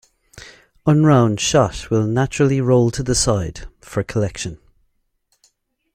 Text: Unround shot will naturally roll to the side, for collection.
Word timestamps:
Unround 0.87 1.37
shot 1.39 1.91
will 1.91 2.07
naturally 2.07 2.59
roll 2.59 2.89
to 2.89 3.03
the 3.03 3.13
side, 3.13 3.67
for 3.81 4.01
collection. 4.03 4.57